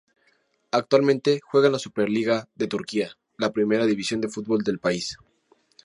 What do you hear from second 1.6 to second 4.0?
en la Superliga de Turquía, la primera